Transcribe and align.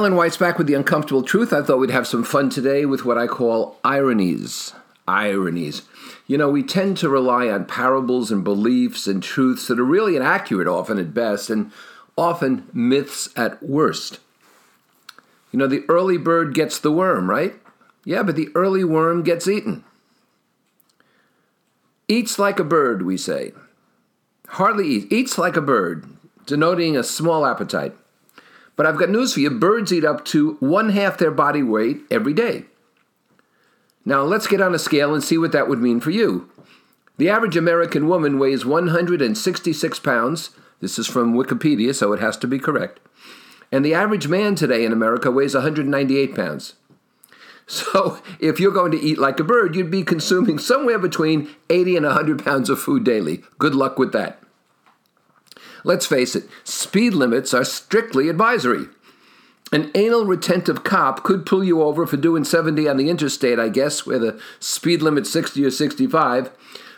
Alan 0.00 0.16
White's 0.16 0.38
back 0.38 0.56
with 0.56 0.66
the 0.66 0.72
uncomfortable 0.72 1.22
truth. 1.22 1.52
I 1.52 1.60
thought 1.60 1.76
we'd 1.76 1.90
have 1.90 2.06
some 2.06 2.24
fun 2.24 2.48
today 2.48 2.86
with 2.86 3.04
what 3.04 3.18
I 3.18 3.26
call 3.26 3.76
ironies. 3.84 4.72
Ironies. 5.06 5.82
You 6.26 6.38
know, 6.38 6.48
we 6.48 6.62
tend 6.62 6.96
to 6.98 7.10
rely 7.10 7.50
on 7.50 7.66
parables 7.66 8.32
and 8.32 8.42
beliefs 8.42 9.06
and 9.06 9.22
truths 9.22 9.66
that 9.66 9.78
are 9.78 9.84
really 9.84 10.16
inaccurate 10.16 10.66
often 10.66 10.98
at 10.98 11.12
best 11.12 11.50
and 11.50 11.70
often 12.16 12.66
myths 12.72 13.28
at 13.36 13.62
worst. 13.62 14.20
You 15.52 15.58
know, 15.58 15.66
the 15.66 15.84
early 15.86 16.16
bird 16.16 16.54
gets 16.54 16.78
the 16.78 16.90
worm, 16.90 17.28
right? 17.28 17.52
Yeah, 18.06 18.22
but 18.22 18.36
the 18.36 18.48
early 18.54 18.84
worm 18.84 19.22
gets 19.22 19.46
eaten. 19.46 19.84
Eats 22.08 22.38
like 22.38 22.58
a 22.58 22.64
bird, 22.64 23.02
we 23.02 23.18
say. 23.18 23.52
Hardly 24.48 24.88
eats. 24.88 25.12
Eats 25.12 25.36
like 25.36 25.58
a 25.58 25.60
bird, 25.60 26.06
denoting 26.46 26.96
a 26.96 27.04
small 27.04 27.44
appetite. 27.44 27.94
But 28.80 28.86
I've 28.86 28.96
got 28.96 29.10
news 29.10 29.34
for 29.34 29.40
you 29.40 29.50
birds 29.50 29.92
eat 29.92 30.06
up 30.06 30.24
to 30.24 30.56
one 30.58 30.88
half 30.88 31.18
their 31.18 31.30
body 31.30 31.62
weight 31.62 32.00
every 32.10 32.32
day. 32.32 32.64
Now, 34.06 34.22
let's 34.22 34.46
get 34.46 34.62
on 34.62 34.74
a 34.74 34.78
scale 34.78 35.12
and 35.12 35.22
see 35.22 35.36
what 35.36 35.52
that 35.52 35.68
would 35.68 35.80
mean 35.82 36.00
for 36.00 36.08
you. 36.08 36.48
The 37.18 37.28
average 37.28 37.58
American 37.58 38.08
woman 38.08 38.38
weighs 38.38 38.64
166 38.64 39.98
pounds. 39.98 40.52
This 40.80 40.98
is 40.98 41.06
from 41.06 41.34
Wikipedia, 41.34 41.94
so 41.94 42.14
it 42.14 42.20
has 42.20 42.38
to 42.38 42.46
be 42.46 42.58
correct. 42.58 43.00
And 43.70 43.84
the 43.84 43.92
average 43.92 44.28
man 44.28 44.54
today 44.54 44.86
in 44.86 44.94
America 44.94 45.30
weighs 45.30 45.52
198 45.52 46.34
pounds. 46.34 46.72
So, 47.66 48.22
if 48.40 48.58
you're 48.58 48.72
going 48.72 48.92
to 48.92 48.98
eat 48.98 49.18
like 49.18 49.38
a 49.38 49.44
bird, 49.44 49.76
you'd 49.76 49.90
be 49.90 50.04
consuming 50.04 50.58
somewhere 50.58 50.98
between 50.98 51.50
80 51.68 51.98
and 51.98 52.06
100 52.06 52.42
pounds 52.42 52.70
of 52.70 52.80
food 52.80 53.04
daily. 53.04 53.44
Good 53.58 53.74
luck 53.74 53.98
with 53.98 54.12
that. 54.12 54.42
Let's 55.84 56.06
face 56.06 56.36
it, 56.36 56.44
speed 56.64 57.14
limits 57.14 57.54
are 57.54 57.64
strictly 57.64 58.28
advisory. 58.28 58.86
An 59.72 59.90
anal 59.94 60.24
retentive 60.24 60.82
cop 60.82 61.22
could 61.22 61.46
pull 61.46 61.62
you 61.62 61.82
over 61.82 62.06
for 62.06 62.16
doing 62.16 62.42
70 62.42 62.88
on 62.88 62.96
the 62.96 63.08
interstate, 63.08 63.58
I 63.58 63.68
guess, 63.68 64.04
where 64.04 64.18
the 64.18 64.40
speed 64.58 65.00
limit's 65.00 65.32
60 65.32 65.64
or 65.64 65.70
65, 65.70 66.50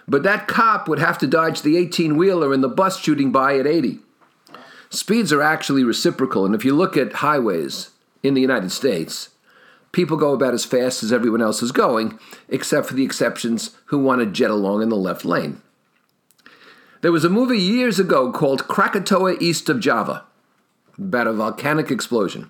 but 0.08 0.22
that 0.22 0.48
cop 0.48 0.88
would 0.88 0.98
have 0.98 1.18
to 1.18 1.26
dodge 1.26 1.62
the 1.62 1.76
18 1.76 2.16
wheeler 2.16 2.52
and 2.52 2.64
the 2.64 2.68
bus 2.68 2.98
shooting 2.98 3.30
by 3.30 3.58
at 3.58 3.66
80. 3.66 3.98
Speeds 4.88 5.32
are 5.32 5.42
actually 5.42 5.84
reciprocal, 5.84 6.44
and 6.46 6.54
if 6.54 6.64
you 6.64 6.74
look 6.74 6.96
at 6.96 7.14
highways 7.14 7.90
in 8.22 8.34
the 8.34 8.40
United 8.40 8.72
States, 8.72 9.30
people 9.92 10.16
go 10.16 10.32
about 10.32 10.54
as 10.54 10.64
fast 10.64 11.02
as 11.02 11.12
everyone 11.12 11.42
else 11.42 11.62
is 11.62 11.72
going, 11.72 12.18
except 12.48 12.86
for 12.86 12.94
the 12.94 13.04
exceptions 13.04 13.76
who 13.86 13.98
want 13.98 14.20
to 14.20 14.26
jet 14.26 14.50
along 14.50 14.82
in 14.82 14.88
the 14.88 14.96
left 14.96 15.24
lane. 15.24 15.60
There 17.02 17.10
was 17.10 17.24
a 17.24 17.28
movie 17.28 17.58
years 17.58 17.98
ago 17.98 18.30
called 18.30 18.68
Krakatoa 18.68 19.34
East 19.40 19.68
of 19.68 19.80
Java 19.80 20.24
about 20.96 21.26
a 21.26 21.32
volcanic 21.32 21.90
explosion. 21.90 22.48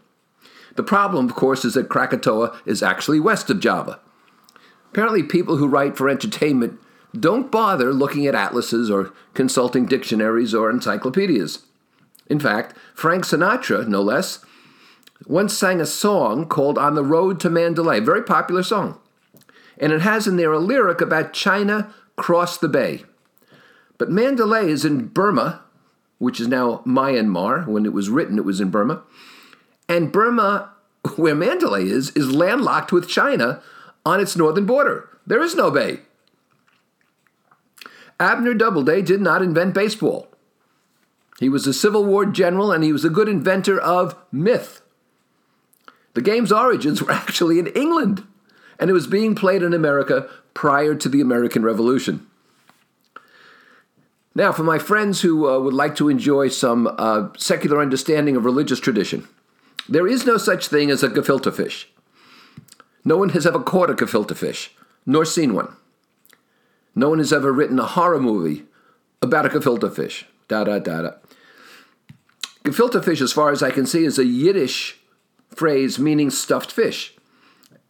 The 0.76 0.82
problem, 0.82 1.24
of 1.24 1.34
course, 1.34 1.64
is 1.64 1.72
that 1.72 1.88
Krakatoa 1.88 2.60
is 2.66 2.82
actually 2.82 3.18
west 3.18 3.48
of 3.48 3.60
Java. 3.60 3.98
Apparently, 4.90 5.22
people 5.22 5.56
who 5.56 5.66
write 5.66 5.96
for 5.96 6.10
entertainment 6.10 6.78
don't 7.18 7.50
bother 7.50 7.94
looking 7.94 8.26
at 8.26 8.34
atlases 8.34 8.90
or 8.90 9.14
consulting 9.32 9.86
dictionaries 9.86 10.54
or 10.54 10.68
encyclopedias. 10.68 11.60
In 12.26 12.38
fact, 12.38 12.76
Frank 12.94 13.24
Sinatra, 13.24 13.88
no 13.88 14.02
less, 14.02 14.44
once 15.26 15.56
sang 15.56 15.80
a 15.80 15.86
song 15.86 16.46
called 16.46 16.76
On 16.76 16.94
the 16.94 17.04
Road 17.04 17.40
to 17.40 17.48
Mandalay, 17.48 18.00
very 18.00 18.22
popular 18.22 18.62
song. 18.62 19.00
And 19.78 19.94
it 19.94 20.02
has 20.02 20.26
in 20.26 20.36
there 20.36 20.52
a 20.52 20.58
lyric 20.58 21.00
about 21.00 21.32
China 21.32 21.94
cross 22.16 22.58
the 22.58 22.68
bay. 22.68 23.04
But 24.02 24.10
Mandalay 24.10 24.68
is 24.68 24.84
in 24.84 25.06
Burma, 25.06 25.62
which 26.18 26.40
is 26.40 26.48
now 26.48 26.82
Myanmar. 26.84 27.68
When 27.68 27.86
it 27.86 27.92
was 27.92 28.10
written, 28.10 28.36
it 28.36 28.44
was 28.44 28.60
in 28.60 28.68
Burma. 28.68 29.04
And 29.88 30.10
Burma, 30.10 30.72
where 31.14 31.36
Mandalay 31.36 31.84
is, 31.84 32.10
is 32.16 32.32
landlocked 32.32 32.90
with 32.90 33.08
China 33.08 33.62
on 34.04 34.18
its 34.18 34.34
northern 34.34 34.66
border. 34.66 35.08
There 35.24 35.40
is 35.40 35.54
no 35.54 35.70
bay. 35.70 36.00
Abner 38.18 38.54
Doubleday 38.54 39.02
did 39.02 39.20
not 39.20 39.40
invent 39.40 39.72
baseball. 39.72 40.26
He 41.38 41.48
was 41.48 41.68
a 41.68 41.72
Civil 41.72 42.04
War 42.04 42.26
general 42.26 42.72
and 42.72 42.82
he 42.82 42.92
was 42.92 43.04
a 43.04 43.08
good 43.08 43.28
inventor 43.28 43.80
of 43.80 44.16
myth. 44.32 44.82
The 46.14 46.22
game's 46.22 46.50
origins 46.50 47.00
were 47.00 47.12
actually 47.12 47.60
in 47.60 47.68
England, 47.68 48.26
and 48.80 48.90
it 48.90 48.94
was 48.94 49.06
being 49.06 49.36
played 49.36 49.62
in 49.62 49.72
America 49.72 50.28
prior 50.54 50.96
to 50.96 51.08
the 51.08 51.20
American 51.20 51.62
Revolution. 51.62 52.26
Now, 54.34 54.52
for 54.52 54.62
my 54.62 54.78
friends 54.78 55.20
who 55.20 55.48
uh, 55.48 55.58
would 55.58 55.74
like 55.74 55.94
to 55.96 56.08
enjoy 56.08 56.48
some 56.48 56.92
uh, 56.98 57.28
secular 57.36 57.80
understanding 57.80 58.36
of 58.36 58.44
religious 58.44 58.80
tradition, 58.80 59.28
there 59.88 60.06
is 60.06 60.24
no 60.24 60.38
such 60.38 60.68
thing 60.68 60.90
as 60.90 61.02
a 61.02 61.08
gefilte 61.08 61.52
fish. 61.52 61.88
No 63.04 63.16
one 63.16 63.30
has 63.30 63.46
ever 63.46 63.60
caught 63.60 63.90
a 63.90 63.94
gefilte 63.94 64.36
fish, 64.36 64.74
nor 65.04 65.24
seen 65.24 65.54
one. 65.54 65.76
No 66.94 67.10
one 67.10 67.18
has 67.18 67.32
ever 67.32 67.52
written 67.52 67.78
a 67.78 67.86
horror 67.86 68.20
movie 68.20 68.64
about 69.20 69.46
a 69.46 69.48
gefilte 69.48 69.94
fish. 69.94 70.26
Da 70.48 70.64
da 70.64 70.78
da 70.78 71.02
da. 71.02 71.10
Gefilte 72.64 73.04
fish, 73.04 73.20
as 73.20 73.32
far 73.32 73.50
as 73.50 73.62
I 73.62 73.70
can 73.70 73.86
see, 73.86 74.04
is 74.04 74.18
a 74.18 74.24
Yiddish 74.24 74.98
phrase 75.48 75.98
meaning 75.98 76.30
stuffed 76.30 76.70
fish. 76.70 77.14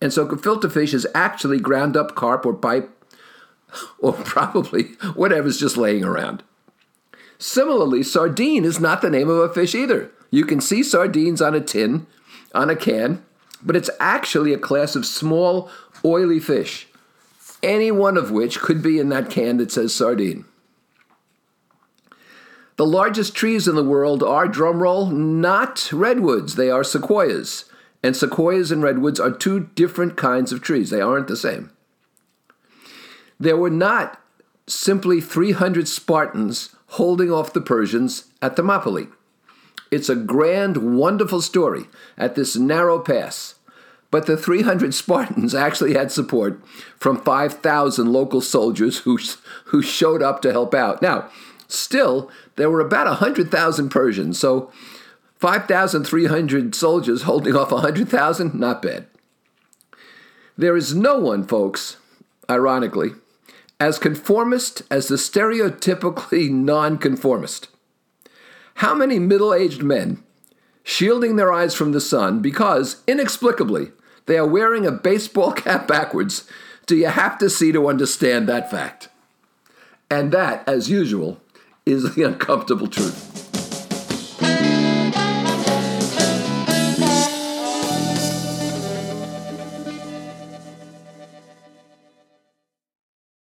And 0.00 0.12
so 0.12 0.26
gefilte 0.26 0.72
fish 0.72 0.94
is 0.94 1.06
actually 1.14 1.60
ground 1.60 1.96
up 1.96 2.14
carp 2.14 2.44
or 2.46 2.54
pike 2.54 2.88
or 3.98 4.12
probably 4.12 4.84
whatever's 5.14 5.58
just 5.58 5.76
laying 5.76 6.04
around. 6.04 6.42
Similarly, 7.38 8.02
sardine 8.02 8.64
is 8.64 8.78
not 8.78 9.02
the 9.02 9.10
name 9.10 9.28
of 9.28 9.38
a 9.38 9.52
fish 9.52 9.74
either. 9.74 10.10
You 10.30 10.44
can 10.44 10.60
see 10.60 10.82
sardines 10.82 11.42
on 11.42 11.54
a 11.54 11.60
tin, 11.60 12.06
on 12.54 12.70
a 12.70 12.76
can, 12.76 13.24
but 13.62 13.76
it's 13.76 13.90
actually 14.00 14.52
a 14.52 14.58
class 14.58 14.96
of 14.96 15.04
small, 15.06 15.68
oily 16.04 16.40
fish, 16.40 16.86
any 17.62 17.90
one 17.90 18.16
of 18.16 18.30
which 18.30 18.60
could 18.60 18.82
be 18.82 18.98
in 18.98 19.08
that 19.10 19.30
can 19.30 19.56
that 19.58 19.72
says 19.72 19.94
sardine. 19.94 20.44
The 22.76 22.86
largest 22.86 23.34
trees 23.34 23.68
in 23.68 23.74
the 23.74 23.84
world 23.84 24.22
are, 24.22 24.48
drumroll, 24.48 25.12
not 25.12 25.92
redwoods, 25.92 26.54
they 26.54 26.70
are 26.70 26.82
sequoias. 26.82 27.66
And 28.02 28.16
sequoias 28.16 28.72
and 28.72 28.82
redwoods 28.82 29.20
are 29.20 29.30
two 29.30 29.70
different 29.74 30.16
kinds 30.16 30.50
of 30.52 30.62
trees, 30.62 30.90
they 30.90 31.00
aren't 31.00 31.28
the 31.28 31.36
same. 31.36 31.70
There 33.42 33.56
were 33.56 33.70
not 33.70 34.20
simply 34.68 35.20
300 35.20 35.88
Spartans 35.88 36.76
holding 36.90 37.32
off 37.32 37.52
the 37.52 37.60
Persians 37.60 38.26
at 38.40 38.54
Thermopylae. 38.54 39.08
It's 39.90 40.08
a 40.08 40.14
grand, 40.14 40.96
wonderful 40.96 41.42
story 41.42 41.86
at 42.16 42.36
this 42.36 42.54
narrow 42.54 43.00
pass. 43.00 43.56
But 44.12 44.26
the 44.26 44.36
300 44.36 44.94
Spartans 44.94 45.56
actually 45.56 45.94
had 45.94 46.12
support 46.12 46.62
from 47.00 47.20
5,000 47.20 48.12
local 48.12 48.40
soldiers 48.40 48.98
who, 48.98 49.18
who 49.64 49.82
showed 49.82 50.22
up 50.22 50.40
to 50.42 50.52
help 50.52 50.72
out. 50.72 51.02
Now, 51.02 51.28
still, 51.66 52.30
there 52.54 52.70
were 52.70 52.80
about 52.80 53.08
100,000 53.08 53.88
Persians, 53.88 54.38
so 54.38 54.70
5,300 55.40 56.76
soldiers 56.76 57.22
holding 57.22 57.56
off 57.56 57.72
100,000, 57.72 58.54
not 58.54 58.82
bad. 58.82 59.06
There 60.56 60.76
is 60.76 60.94
no 60.94 61.18
one, 61.18 61.42
folks, 61.44 61.96
ironically, 62.48 63.14
as 63.82 63.98
conformist 63.98 64.82
as 64.92 65.08
the 65.08 65.16
stereotypically 65.16 66.48
nonconformist. 66.48 67.66
How 68.74 68.94
many 68.94 69.18
middle 69.18 69.52
aged 69.52 69.82
men, 69.82 70.22
shielding 70.84 71.34
their 71.34 71.52
eyes 71.52 71.74
from 71.74 71.90
the 71.90 72.00
sun 72.00 72.38
because, 72.40 73.02
inexplicably, 73.08 73.90
they 74.26 74.38
are 74.38 74.46
wearing 74.46 74.86
a 74.86 74.92
baseball 74.92 75.50
cap 75.64 75.88
backwards, 75.88 76.48
do 76.86 76.94
you 76.94 77.08
have 77.08 77.38
to 77.38 77.50
see 77.50 77.72
to 77.72 77.88
understand 77.88 78.48
that 78.48 78.70
fact? 78.70 79.08
And 80.08 80.30
that, 80.30 80.62
as 80.68 80.88
usual, 80.88 81.40
is 81.84 82.14
the 82.14 82.22
uncomfortable 82.22 82.86
truth. 82.86 83.41